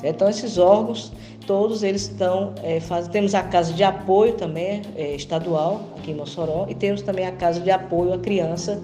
Então, 0.04 0.30
esses 0.30 0.58
órgãos, 0.58 1.12
todos 1.46 1.84
eles 1.84 2.04
estão, 2.04 2.54
é, 2.64 2.80
temos 3.12 3.36
a 3.36 3.44
casa 3.44 3.74
de 3.74 3.84
apoio 3.84 4.34
também, 4.34 4.82
é, 4.96 5.14
estadual, 5.16 5.82
aqui 5.98 6.12
em 6.12 6.16
Mossoró, 6.16 6.66
e 6.70 6.76
temos 6.76 7.02
também 7.02 7.28
a 7.28 7.34
casa 7.34 7.60
de 7.60 7.70
apoio 7.70 8.14
à 8.14 8.18
criança, 8.18 8.82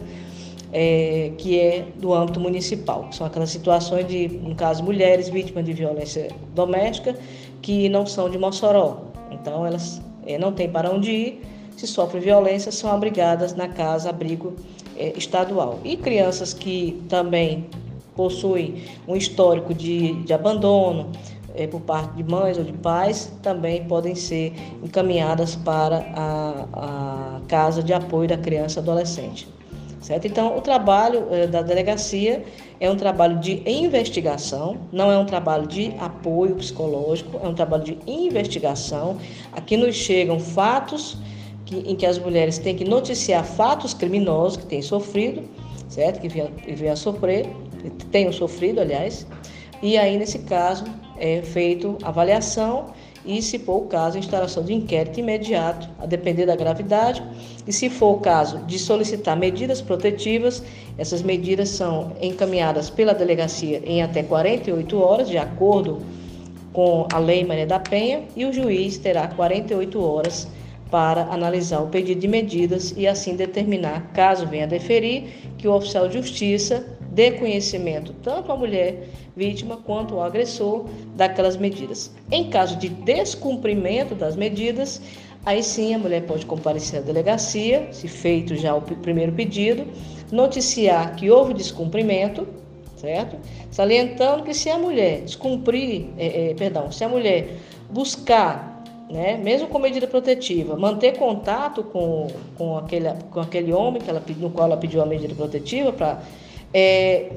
é, 0.73 1.31
que 1.37 1.57
é 1.57 1.85
do 1.95 2.13
âmbito 2.13 2.39
municipal. 2.39 3.07
São 3.11 3.25
aquelas 3.25 3.49
situações 3.49 4.05
de, 4.07 4.27
no 4.27 4.55
caso, 4.55 4.83
mulheres 4.83 5.29
vítimas 5.29 5.63
de 5.63 5.71
violência 5.71 6.27
doméstica 6.53 7.15
que 7.61 7.87
não 7.87 8.05
são 8.05 8.29
de 8.29 8.37
Mossoró. 8.37 9.03
Então, 9.31 9.65
elas 9.65 10.01
não 10.39 10.51
têm 10.51 10.69
para 10.69 10.91
onde 10.91 11.11
ir, 11.11 11.41
se 11.75 11.87
sofrem 11.87 12.21
violência, 12.21 12.71
são 12.71 12.91
abrigadas 12.91 13.53
na 13.53 13.67
casa 13.67 14.09
abrigo 14.09 14.53
é, 14.97 15.13
estadual. 15.17 15.79
E 15.83 15.97
crianças 15.97 16.53
que 16.53 17.03
também 17.09 17.67
possuem 18.15 18.83
um 19.07 19.15
histórico 19.15 19.73
de, 19.73 20.13
de 20.23 20.33
abandono 20.33 21.11
é, 21.55 21.67
por 21.67 21.81
parte 21.81 22.15
de 22.15 22.23
mães 22.23 22.57
ou 22.57 22.63
de 22.63 22.73
pais, 22.73 23.31
também 23.41 23.85
podem 23.85 24.15
ser 24.15 24.53
encaminhadas 24.83 25.55
para 25.55 26.05
a, 26.15 27.37
a 27.37 27.41
casa 27.47 27.81
de 27.81 27.93
apoio 27.93 28.27
da 28.27 28.37
criança 28.37 28.79
e 28.79 28.81
adolescente. 28.81 29.47
certo? 30.01 30.27
Então, 30.27 30.57
o 30.57 30.61
trabalho 30.61 31.27
eh, 31.31 31.47
da 31.47 31.61
delegacia 31.61 32.43
é 32.79 32.89
um 32.89 32.95
trabalho 32.97 33.39
de 33.39 33.63
investigação, 33.65 34.77
não 34.91 35.09
é 35.09 35.17
um 35.17 35.25
trabalho 35.25 35.65
de 35.65 35.93
apoio 35.97 36.55
psicológico, 36.55 37.39
é 37.41 37.47
um 37.47 37.53
trabalho 37.53 37.83
de 37.83 37.97
investigação. 38.05 39.17
Aqui 39.53 39.77
nos 39.77 39.95
chegam 39.95 40.39
fatos 40.39 41.17
que, 41.65 41.77
em 41.77 41.95
que 41.95 42.05
as 42.05 42.17
mulheres 42.17 42.57
têm 42.57 42.75
que 42.75 42.85
noticiar 42.85 43.43
fatos 43.43 43.93
criminosos 43.93 44.57
que 44.57 44.65
têm 44.65 44.81
sofrido, 44.81 45.43
certo? 45.89 46.21
Que 46.21 46.27
venham 46.27 46.93
a 46.93 46.95
sofrer, 46.95 47.47
tenham 48.11 48.31
sofrido, 48.31 48.79
aliás, 48.79 49.25
e 49.81 49.97
aí, 49.97 50.17
nesse 50.17 50.39
caso, 50.39 50.85
é 51.17 51.41
feito 51.41 51.97
avaliação 52.01 52.93
e, 53.25 53.41
se 53.41 53.59
for 53.59 53.77
o 53.77 53.85
caso, 53.87 54.17
instalação 54.17 54.63
de 54.63 54.73
inquérito 54.73 55.19
imediato, 55.19 55.89
a 55.99 56.05
depender 56.05 56.45
da 56.45 56.55
gravidade. 56.55 57.23
E, 57.67 57.73
se 57.73 57.89
for 57.89 58.15
o 58.15 58.19
caso 58.19 58.59
de 58.59 58.79
solicitar 58.79 59.35
medidas 59.35 59.81
protetivas, 59.81 60.63
essas 60.97 61.21
medidas 61.21 61.69
são 61.69 62.13
encaminhadas 62.21 62.89
pela 62.89 63.13
delegacia 63.13 63.81
em 63.85 64.01
até 64.01 64.23
48 64.23 64.99
horas, 64.99 65.29
de 65.29 65.37
acordo 65.37 66.01
com 66.71 67.07
a 67.11 67.17
Lei 67.17 67.43
Maria 67.43 67.65
da 67.65 67.79
Penha, 67.79 68.23
e 68.35 68.45
o 68.45 68.53
juiz 68.53 68.97
terá 68.97 69.27
48 69.27 70.01
horas 70.01 70.47
para 70.89 71.23
analisar 71.33 71.81
o 71.81 71.87
pedido 71.87 72.21
de 72.21 72.27
medidas 72.27 72.93
e 72.95 73.07
assim 73.07 73.35
determinar, 73.35 74.11
caso 74.13 74.45
venha 74.45 74.65
a 74.65 74.67
deferir, 74.67 75.23
que 75.57 75.67
o 75.67 75.73
oficial 75.73 76.07
de 76.07 76.19
justiça 76.19 76.85
dê 77.11 77.31
conhecimento 77.31 78.13
tanto 78.21 78.51
à 78.51 78.55
mulher 78.55 79.07
vítima 79.35 79.77
quanto 79.77 80.15
ao 80.15 80.23
agressor 80.23 80.85
daquelas 81.15 81.57
medidas. 81.57 82.11
Em 82.31 82.49
caso 82.49 82.77
de 82.77 82.89
descumprimento 82.89 84.13
das 84.13 84.35
medidas, 84.35 85.01
aí 85.45 85.63
sim 85.63 85.93
a 85.93 85.97
mulher 85.97 86.23
pode 86.23 86.45
comparecer 86.45 86.99
à 86.99 87.01
delegacia, 87.01 87.87
se 87.91 88.07
feito 88.07 88.55
já 88.55 88.75
o 88.75 88.81
primeiro 88.81 89.31
pedido, 89.31 89.87
noticiar 90.31 91.15
que 91.15 91.29
houve 91.29 91.53
descumprimento, 91.53 92.47
certo? 92.97 93.37
Salientando 93.71 94.43
que 94.43 94.53
se 94.53 94.69
a 94.69 94.77
mulher 94.77 95.21
descumprir, 95.21 96.07
é, 96.17 96.51
é, 96.51 96.53
perdão, 96.53 96.91
se 96.91 97.03
a 97.03 97.09
mulher 97.09 97.57
buscar 97.89 98.74
né, 99.09 99.37
mesmo 99.37 99.67
com 99.67 99.77
medida 99.77 100.07
protetiva, 100.07 100.75
manter 100.75 101.17
contato 101.17 101.83
com, 101.83 102.27
com, 102.57 102.77
aquele, 102.77 103.09
com 103.29 103.39
aquele 103.39 103.71
homem 103.71 104.01
que 104.01 104.09
ela, 104.09 104.21
no 104.37 104.49
qual 104.49 104.67
ela 104.67 104.77
pediu 104.77 105.01
a 105.01 105.05
medida 105.05 105.33
protetiva 105.35 105.93
para 105.93 106.21
é, 106.73 107.31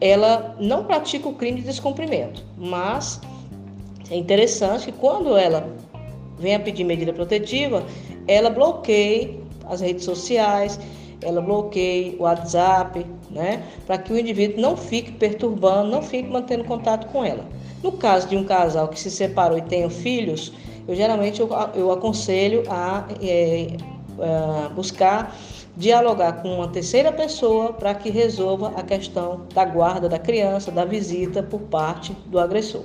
ela 0.00 0.54
não 0.60 0.84
pratica 0.84 1.28
o 1.28 1.34
crime 1.34 1.60
de 1.60 1.66
descumprimento, 1.66 2.44
mas 2.56 3.20
é 4.10 4.16
interessante 4.16 4.86
que 4.86 4.92
quando 4.92 5.36
ela 5.36 5.74
vem 6.38 6.54
a 6.54 6.60
pedir 6.60 6.84
medida 6.84 7.12
protetiva, 7.12 7.84
ela 8.28 8.50
bloqueie 8.50 9.40
as 9.66 9.80
redes 9.80 10.04
sociais, 10.04 10.78
ela 11.22 11.40
bloqueie 11.40 12.16
o 12.18 12.24
WhatsApp, 12.24 13.06
né, 13.30 13.62
para 13.86 13.96
que 13.96 14.12
o 14.12 14.18
indivíduo 14.18 14.60
não 14.60 14.76
fique 14.76 15.12
perturbando, 15.12 15.90
não 15.90 16.02
fique 16.02 16.28
mantendo 16.28 16.64
contato 16.64 17.06
com 17.10 17.24
ela. 17.24 17.44
No 17.82 17.92
caso 17.92 18.28
de 18.28 18.36
um 18.36 18.44
casal 18.44 18.88
que 18.88 18.98
se 18.98 19.10
separou 19.10 19.58
e 19.58 19.62
tem 19.62 19.88
filhos, 19.88 20.52
eu 20.86 20.94
geralmente 20.94 21.40
eu, 21.40 21.48
eu 21.74 21.90
aconselho 21.90 22.64
a 22.68 23.06
é, 23.20 23.76
é, 24.18 24.68
buscar 24.74 25.36
dialogar 25.76 26.34
com 26.34 26.54
uma 26.54 26.68
terceira 26.68 27.10
pessoa 27.12 27.72
para 27.72 27.94
que 27.94 28.10
resolva 28.10 28.72
a 28.76 28.82
questão 28.82 29.42
da 29.52 29.64
guarda 29.64 30.08
da 30.08 30.18
criança, 30.18 30.70
da 30.70 30.84
visita 30.84 31.42
por 31.42 31.60
parte 31.62 32.12
do 32.26 32.38
agressor. 32.38 32.84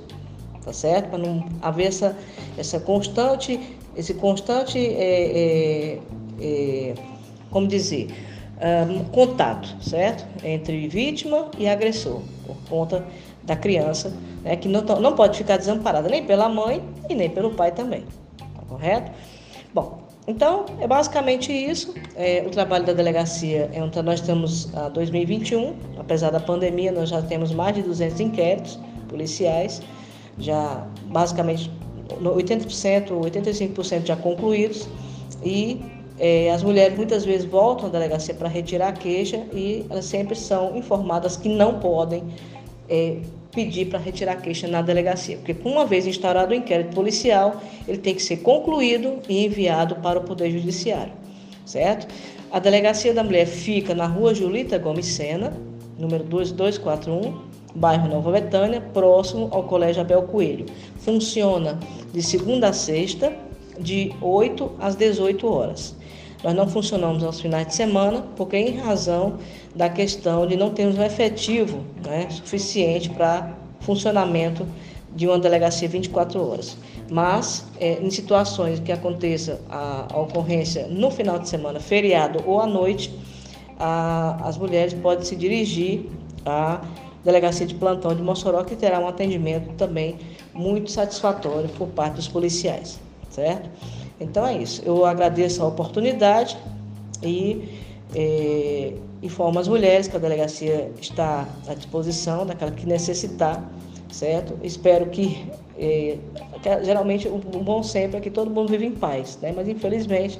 Tá 0.64 0.72
certo? 0.72 1.08
Para 1.08 1.18
não 1.18 1.46
haver 1.62 1.86
essa, 1.86 2.16
essa 2.58 2.80
constante, 2.80 3.58
esse 3.96 4.12
constante, 4.14 4.78
é, 4.78 5.98
é, 5.98 5.98
é, 6.40 6.94
como 7.50 7.66
dizer, 7.66 8.08
um, 8.90 9.04
contato, 9.04 9.74
certo? 9.82 10.26
Entre 10.44 10.86
vítima 10.88 11.50
e 11.58 11.66
agressor, 11.66 12.20
por 12.46 12.56
conta 12.68 13.06
da 13.50 13.56
criança, 13.56 14.16
né, 14.44 14.54
que 14.54 14.68
não, 14.68 14.82
não 15.00 15.14
pode 15.16 15.36
ficar 15.36 15.56
desamparada 15.56 16.08
nem 16.08 16.24
pela 16.24 16.48
mãe 16.48 16.82
e 17.08 17.14
nem 17.16 17.28
pelo 17.28 17.50
pai 17.50 17.72
também. 17.72 18.04
Tá 18.38 18.62
correto? 18.68 19.10
Bom, 19.74 19.98
então, 20.28 20.66
é 20.78 20.86
basicamente 20.86 21.52
isso. 21.52 21.92
É, 22.14 22.44
o 22.46 22.50
trabalho 22.50 22.86
da 22.86 22.92
delegacia 22.92 23.68
é 23.72 23.82
um, 23.82 23.90
nós 24.04 24.20
estamos 24.20 24.72
a 24.76 24.88
2021, 24.90 25.74
apesar 25.98 26.30
da 26.30 26.38
pandemia, 26.38 26.92
nós 26.92 27.08
já 27.08 27.20
temos 27.22 27.52
mais 27.52 27.74
de 27.74 27.82
200 27.82 28.20
inquéritos 28.20 28.78
policiais, 29.08 29.82
já 30.38 30.86
basicamente 31.06 31.68
80%, 32.22 33.08
85% 33.08 34.06
já 34.06 34.14
concluídos 34.14 34.88
e 35.42 35.82
é, 36.20 36.52
as 36.52 36.62
mulheres 36.62 36.96
muitas 36.96 37.24
vezes 37.24 37.46
voltam 37.46 37.88
à 37.88 37.90
delegacia 37.90 38.34
para 38.34 38.48
retirar 38.48 38.88
a 38.88 38.92
queixa 38.92 39.44
e 39.52 39.86
elas 39.90 40.04
sempre 40.04 40.36
são 40.36 40.76
informadas 40.76 41.36
que 41.36 41.48
não 41.48 41.80
podem 41.80 42.22
é, 42.88 43.16
pedir 43.52 43.86
para 43.86 43.98
retirar 43.98 44.36
queixa 44.36 44.68
na 44.68 44.82
delegacia, 44.82 45.36
porque 45.36 45.56
uma 45.64 45.84
vez 45.84 46.06
instaurado 46.06 46.52
o 46.52 46.54
inquérito 46.54 46.94
policial, 46.94 47.60
ele 47.86 47.98
tem 47.98 48.14
que 48.14 48.22
ser 48.22 48.38
concluído 48.38 49.18
e 49.28 49.44
enviado 49.44 49.96
para 49.96 50.18
o 50.18 50.22
Poder 50.22 50.50
Judiciário, 50.50 51.12
certo? 51.66 52.06
A 52.50 52.58
delegacia 52.58 53.12
da 53.14 53.22
mulher 53.22 53.46
fica 53.46 53.94
na 53.94 54.06
rua 54.06 54.34
Julita 54.34 54.78
Gomes 54.78 55.06
Sena, 55.06 55.52
número 55.98 56.24
2241, 56.24 57.34
bairro 57.74 58.08
Nova 58.08 58.32
Betânia, 58.32 58.80
próximo 58.80 59.48
ao 59.52 59.64
Colégio 59.64 60.02
Abel 60.02 60.22
Coelho. 60.22 60.66
Funciona 60.98 61.78
de 62.12 62.22
segunda 62.22 62.68
a 62.68 62.72
sexta, 62.72 63.32
de 63.78 64.12
8 64.20 64.72
às 64.78 64.94
18 64.96 65.46
horas. 65.46 65.96
Nós 66.42 66.54
não 66.54 66.66
funcionamos 66.66 67.22
aos 67.22 67.40
finais 67.40 67.66
de 67.66 67.74
semana, 67.74 68.24
porque 68.36 68.56
em 68.56 68.76
razão 68.78 69.34
da 69.74 69.88
questão 69.88 70.46
de 70.46 70.56
não 70.56 70.70
termos 70.70 70.98
um 70.98 71.02
efetivo 71.02 71.84
né, 72.04 72.28
suficiente 72.30 73.10
para 73.10 73.54
funcionamento 73.80 74.66
de 75.14 75.26
uma 75.26 75.38
delegacia 75.38 75.88
24 75.88 76.40
horas. 76.40 76.76
Mas, 77.10 77.66
é, 77.78 77.94
em 78.00 78.10
situações 78.10 78.80
que 78.80 78.92
aconteça 78.92 79.60
a, 79.68 80.06
a, 80.12 80.20
ocorrência 80.20 80.86
no 80.86 81.10
final 81.10 81.38
de 81.38 81.48
semana, 81.48 81.80
feriado 81.80 82.42
ou 82.46 82.60
à 82.60 82.66
noite, 82.66 83.12
a, 83.78 84.38
as 84.46 84.56
mulheres 84.56 84.94
podem 84.94 85.24
se 85.24 85.34
dirigir 85.34 86.06
à 86.46 86.80
delegacia 87.24 87.66
de 87.66 87.74
plantão 87.74 88.14
de 88.14 88.22
Mossoró, 88.22 88.64
que 88.64 88.76
terá 88.76 88.98
um 88.98 89.08
atendimento 89.08 89.74
também 89.74 90.16
muito 90.54 90.90
satisfatório 90.90 91.68
por 91.70 91.88
parte 91.88 92.14
dos 92.14 92.28
policiais, 92.28 93.00
certo? 93.28 93.68
Então 94.20 94.46
é 94.46 94.56
isso. 94.58 94.82
Eu 94.84 95.04
agradeço 95.06 95.62
a 95.62 95.66
oportunidade 95.66 96.56
e 97.22 97.80
é, 98.14 98.92
informo 99.22 99.58
as 99.58 99.66
mulheres 99.66 100.06
que 100.08 100.16
a 100.16 100.20
delegacia 100.20 100.92
está 101.00 101.48
à 101.66 101.74
disposição 101.74 102.44
daquela 102.44 102.70
que 102.70 102.86
necessitar, 102.86 103.64
certo? 104.10 104.58
Espero 104.62 105.06
que, 105.06 105.50
é, 105.78 106.18
que 106.62 106.84
geralmente 106.84 107.28
o, 107.28 107.38
bom 107.38 107.82
sempre 107.82 108.18
é 108.18 108.20
que 108.20 108.30
todo 108.30 108.50
mundo 108.50 108.70
vive 108.70 108.84
em 108.84 108.92
paz, 108.92 109.38
né? 109.40 109.52
Mas 109.56 109.68
infelizmente 109.68 110.38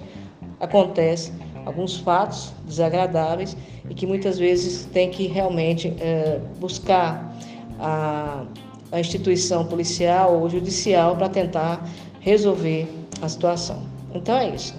acontece 0.58 1.32
alguns 1.64 1.98
fatos 1.98 2.52
desagradáveis 2.66 3.56
e 3.88 3.94
que 3.94 4.06
muitas 4.06 4.38
vezes 4.38 4.86
tem 4.86 5.10
que 5.10 5.26
realmente 5.26 5.88
é, 6.00 6.38
buscar 6.58 7.34
a, 7.78 8.44
a 8.92 9.00
instituição 9.00 9.64
policial 9.64 10.40
ou 10.40 10.48
judicial 10.50 11.16
para 11.16 11.28
tentar 11.28 11.86
resolver 12.20 12.99
a 13.20 13.28
situação. 13.28 13.82
Então 14.14 14.36
é 14.36 14.54
isso. 14.54 14.74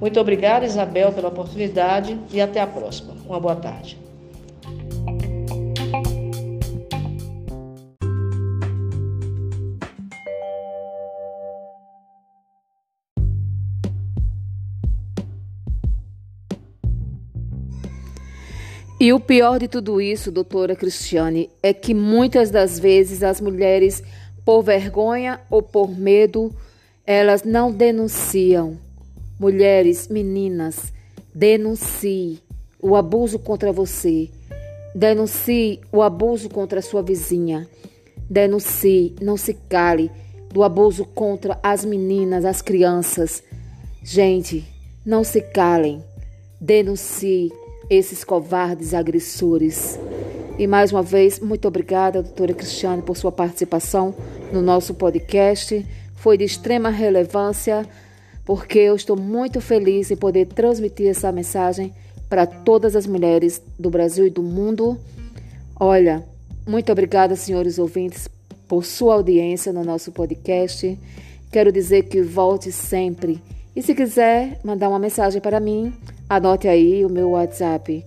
Muito 0.00 0.18
obrigada, 0.20 0.64
Isabel, 0.64 1.12
pela 1.12 1.28
oportunidade 1.28 2.18
e 2.32 2.40
até 2.40 2.60
a 2.60 2.66
próxima. 2.66 3.14
Uma 3.26 3.40
boa 3.40 3.56
tarde. 3.56 3.98
E 19.04 19.12
o 19.12 19.20
pior 19.20 19.58
de 19.58 19.68
tudo 19.68 20.00
isso, 20.00 20.32
doutora 20.32 20.74
Cristiane, 20.74 21.50
é 21.62 21.74
que 21.74 21.92
muitas 21.92 22.50
das 22.50 22.78
vezes 22.78 23.22
as 23.22 23.38
mulheres, 23.38 24.02
por 24.46 24.62
vergonha 24.62 25.40
ou 25.50 25.60
por 25.60 25.90
medo, 25.90 26.50
elas 27.06 27.42
não 27.42 27.70
denunciam. 27.70 28.78
Mulheres, 29.38 30.08
meninas, 30.08 30.92
denuncie 31.34 32.40
o 32.80 32.96
abuso 32.96 33.38
contra 33.38 33.72
você. 33.72 34.30
Denuncie 34.94 35.80
o 35.92 36.02
abuso 36.02 36.48
contra 36.48 36.78
a 36.78 36.82
sua 36.82 37.02
vizinha. 37.02 37.68
Denuncie, 38.30 39.14
não 39.20 39.36
se 39.36 39.54
cale 39.68 40.10
do 40.50 40.62
abuso 40.62 41.04
contra 41.04 41.58
as 41.62 41.84
meninas, 41.84 42.44
as 42.44 42.62
crianças. 42.62 43.42
Gente, 44.02 44.64
não 45.04 45.24
se 45.24 45.40
calem. 45.40 46.02
Denuncie 46.60 47.52
esses 47.90 48.24
covardes 48.24 48.94
agressores. 48.94 49.98
E 50.56 50.66
mais 50.66 50.92
uma 50.92 51.02
vez, 51.02 51.40
muito 51.40 51.66
obrigada, 51.66 52.22
doutora 52.22 52.54
Cristiane, 52.54 53.02
por 53.02 53.16
sua 53.16 53.32
participação 53.32 54.14
no 54.52 54.62
nosso 54.62 54.94
podcast 54.94 55.84
foi 56.24 56.38
de 56.38 56.44
extrema 56.44 56.88
relevância, 56.88 57.86
porque 58.46 58.78
eu 58.78 58.96
estou 58.96 59.14
muito 59.14 59.60
feliz 59.60 60.10
em 60.10 60.16
poder 60.16 60.46
transmitir 60.46 61.08
essa 61.08 61.30
mensagem 61.30 61.92
para 62.30 62.46
todas 62.46 62.96
as 62.96 63.06
mulheres 63.06 63.60
do 63.78 63.90
Brasil 63.90 64.26
e 64.26 64.30
do 64.30 64.42
mundo. 64.42 64.98
Olha, 65.78 66.24
muito 66.66 66.90
obrigada, 66.90 67.36
senhores 67.36 67.78
ouvintes, 67.78 68.26
por 68.66 68.86
sua 68.86 69.16
audiência 69.16 69.70
no 69.70 69.84
nosso 69.84 70.10
podcast. 70.12 70.98
Quero 71.52 71.70
dizer 71.70 72.04
que 72.04 72.22
volte 72.22 72.72
sempre. 72.72 73.38
E 73.76 73.82
se 73.82 73.94
quiser 73.94 74.58
mandar 74.64 74.88
uma 74.88 74.98
mensagem 74.98 75.42
para 75.42 75.60
mim, 75.60 75.92
anote 76.26 76.66
aí 76.66 77.04
o 77.04 77.10
meu 77.10 77.32
WhatsApp 77.32 78.02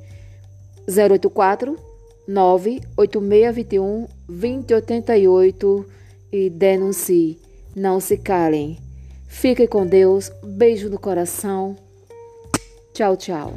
084 0.88 1.77
98621 2.27 4.08
2088 4.27 5.86
e 6.32 6.49
denuncie. 6.49 7.47
Não 7.78 8.00
se 8.00 8.18
calem. 8.18 8.80
Fiquem 9.28 9.68
com 9.68 9.86
Deus. 9.86 10.32
Beijo 10.44 10.90
no 10.90 10.98
coração. 10.98 11.76
Tchau, 12.92 13.16
tchau. 13.16 13.54